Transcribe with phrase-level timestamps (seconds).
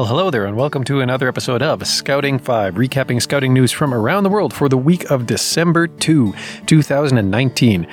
[0.00, 3.92] Well, hello there, and welcome to another episode of Scouting 5, recapping scouting news from
[3.92, 6.32] around the world for the week of December 2,
[6.64, 7.86] 2019.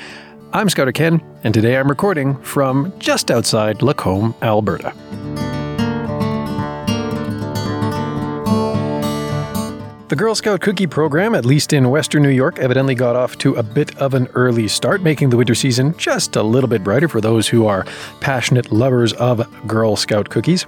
[0.53, 4.93] I'm Scouter Ken, and today I'm recording from just outside Lacombe, Alberta.
[10.07, 13.55] The Girl Scout cookie program, at least in Western New York, evidently got off to
[13.55, 17.09] a bit of an early start, making the winter season just a little bit brighter
[17.09, 17.85] for those who are
[18.21, 20.65] passionate lovers of Girl Scout cookies.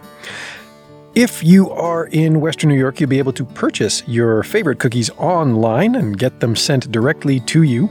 [1.16, 5.10] If you are in Western New York, you'll be able to purchase your favorite cookies
[5.18, 7.90] online and get them sent directly to you.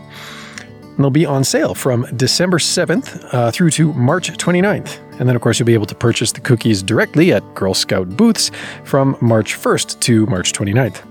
[0.80, 5.00] And they'll be on sale from December 7th uh, through to March 29th.
[5.18, 8.09] And then, of course, you'll be able to purchase the cookies directly at Girl Scout
[8.16, 8.52] booths
[8.84, 11.02] from March 1st to March 29th.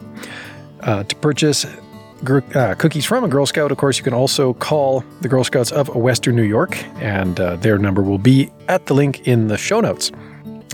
[0.79, 5.03] Uh, to purchase uh, cookies from a Girl Scout, of course, you can also call
[5.19, 8.93] the Girl Scouts of Western New York, and uh, their number will be at the
[8.93, 10.09] link in the show notes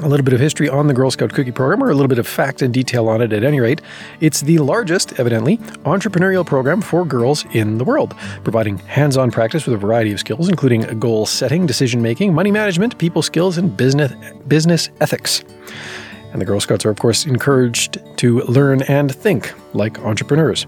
[0.02, 2.19] a little bit of history on the Girl Scout cookie program, or a little bit
[2.19, 3.81] of fact and detail on it at any rate.
[4.22, 9.66] It's the largest, evidently, entrepreneurial program for girls in the world, providing hands on practice
[9.66, 13.75] with a variety of skills, including goal setting, decision making, money management, people skills, and
[13.77, 14.11] business,
[14.47, 15.44] business ethics.
[16.31, 20.66] And the Girl Scouts are, of course, encouraged to learn and think like entrepreneurs.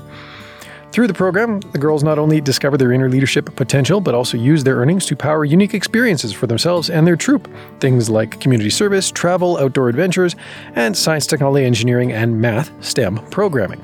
[0.95, 4.63] Through the program, the girls not only discover their inner leadership potential, but also use
[4.63, 7.53] their earnings to power unique experiences for themselves and their troop.
[7.81, 10.37] Things like community service, travel, outdoor adventures,
[10.73, 13.83] and science, technology, engineering, and math STEM programming.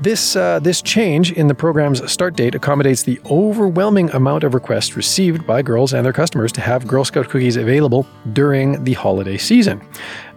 [0.00, 4.96] This, uh, this change in the program's start date accommodates the overwhelming amount of requests
[4.96, 9.36] received by girls and their customers to have Girl Scout cookies available during the holiday
[9.36, 9.86] season.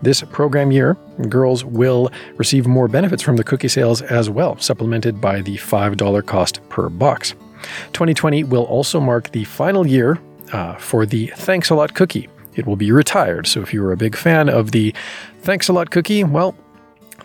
[0.02, 0.97] This program year,
[1.30, 6.25] girls will receive more benefits from the cookie sales as well, supplemented by the $5
[6.25, 7.31] cost per box.
[7.94, 10.20] 2020 will also mark the final year
[10.52, 12.27] uh, for the Thanks a Lot cookie.
[12.55, 14.94] It will be retired, so if you were a big fan of the
[15.39, 16.53] Thanks a Lot cookie, well,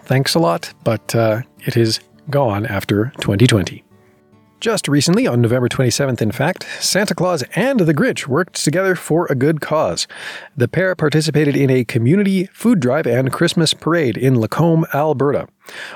[0.09, 3.85] thanks a lot, but uh, it is gone after 2020.
[4.61, 9.27] Just recently, on November 27th, in fact, Santa Claus and the Grinch worked together for
[9.31, 10.09] a good cause.
[10.57, 15.47] The pair participated in a community food drive and Christmas parade in Lacombe, Alberta.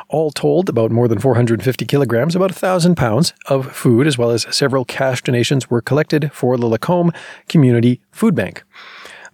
[0.08, 4.46] All told, about more than 450 kilograms, about 1,000 pounds of food, as well as
[4.54, 7.10] several cash donations, were collected for the Lacombe
[7.48, 8.62] Community Food Bank.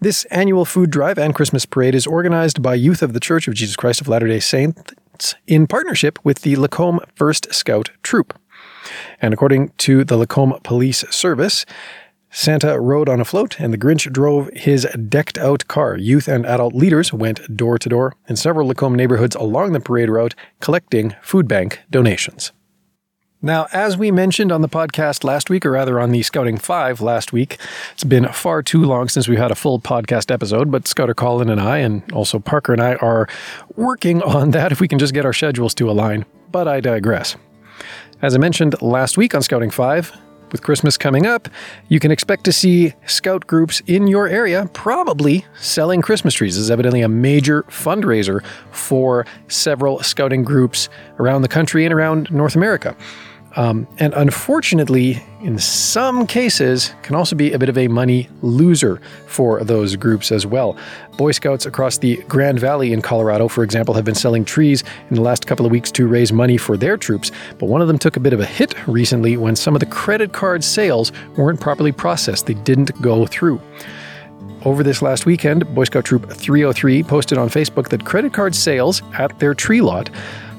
[0.00, 3.52] This annual food drive and Christmas parade is organized by youth of the Church of
[3.52, 4.94] Jesus Christ of Latter day Saints
[5.46, 8.38] in partnership with the Lacombe First Scout Troop.
[9.20, 11.66] And according to the Lacombe Police Service,
[12.30, 15.96] Santa rode on a float and the Grinch drove his decked out car.
[15.96, 20.10] Youth and adult leaders went door to door in several Lacombe neighborhoods along the parade
[20.10, 22.52] route collecting food bank donations.
[23.40, 27.00] Now, as we mentioned on the podcast last week, or rather on the Scouting 5
[27.00, 27.56] last week,
[27.92, 31.48] it's been far too long since we've had a full podcast episode, but Scouter Colin
[31.48, 33.28] and I, and also Parker and I, are
[33.76, 36.24] working on that if we can just get our schedules to align.
[36.50, 37.36] But I digress.
[38.22, 40.12] As I mentioned last week on Scouting 5,
[40.52, 41.48] with Christmas coming up,
[41.88, 46.54] you can expect to see scout groups in your area probably selling Christmas trees.
[46.56, 50.88] This is evidently a major fundraiser for several scouting groups
[51.18, 52.96] around the country and around North America.
[53.58, 59.00] Um, and unfortunately, in some cases, can also be a bit of a money loser
[59.26, 60.76] for those groups as well.
[61.16, 65.16] Boy Scouts across the Grand Valley in Colorado, for example, have been selling trees in
[65.16, 67.98] the last couple of weeks to raise money for their troops, but one of them
[67.98, 71.60] took a bit of a hit recently when some of the credit card sales weren't
[71.60, 72.46] properly processed.
[72.46, 73.60] They didn't go through.
[74.64, 79.02] Over this last weekend, Boy Scout Troop 303 posted on Facebook that credit card sales
[79.14, 80.10] at their tree lot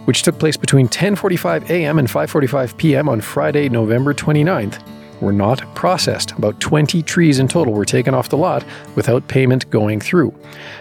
[0.09, 2.00] which took place between 10:45 a.m.
[2.00, 3.08] and 5:45 p.m.
[3.08, 4.81] on Friday, November 29th,
[5.22, 6.31] were not processed.
[6.31, 8.63] About 20 trees in total were taken off the lot
[8.96, 10.34] without payment going through.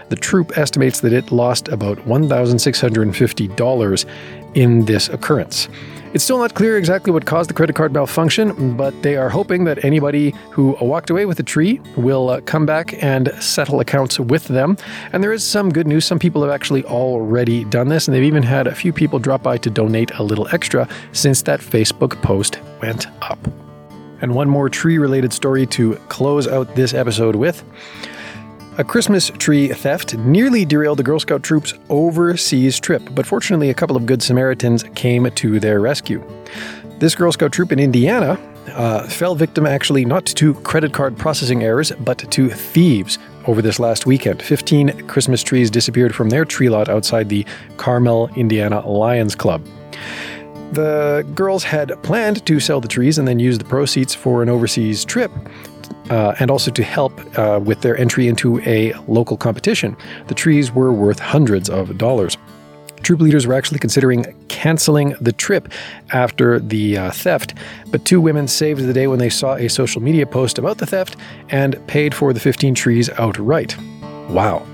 [0.09, 4.05] The troop estimates that it lost about $1,650
[4.55, 5.69] in this occurrence.
[6.15, 9.65] It's still not clear exactly what caused the credit card malfunction, but they are hoping
[9.65, 14.19] that anybody who walked away with a tree will uh, come back and settle accounts
[14.19, 14.79] with them.
[15.13, 16.07] And there is some good news.
[16.07, 19.43] Some people have actually already done this, and they've even had a few people drop
[19.43, 23.68] by to donate a little extra since that Facebook post went up.
[24.21, 27.65] And one more tree related story to close out this episode with.
[28.79, 33.75] A Christmas tree theft nearly derailed the Girl Scout troop's overseas trip, but fortunately, a
[33.75, 36.23] couple of good Samaritans came to their rescue.
[36.99, 38.39] This Girl Scout troop in Indiana
[38.69, 43.81] uh, fell victim actually not to credit card processing errors, but to thieves over this
[43.81, 44.43] last weekend.
[44.43, 47.45] 15 Christmas trees disappeared from their tree lot outside the
[47.79, 49.67] Carmel, Indiana Lions Club.
[50.73, 54.49] The girls had planned to sell the trees and then use the proceeds for an
[54.49, 55.33] overseas trip,
[56.11, 59.97] uh, and also to help uh, with their entry into a local competition.
[60.27, 62.37] The trees were worth hundreds of dollars.
[63.03, 65.73] Troop leaders were actually considering canceling the trip
[66.11, 67.55] after the uh, theft,
[67.91, 70.87] but two women saved the day when they saw a social media post about the
[70.87, 71.17] theft
[71.49, 73.77] and paid for the 15 trees outright.
[74.29, 74.67] Wow.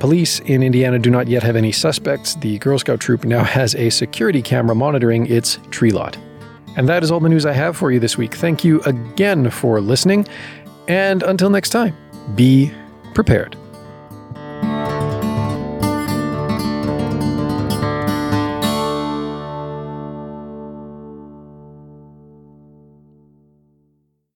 [0.00, 2.36] Police in Indiana do not yet have any suspects.
[2.36, 6.16] The Girl Scout troop now has a security camera monitoring its tree lot.
[6.76, 8.34] And that is all the news I have for you this week.
[8.34, 10.28] Thank you again for listening.
[10.86, 11.96] And until next time,
[12.36, 12.72] be
[13.14, 13.56] prepared.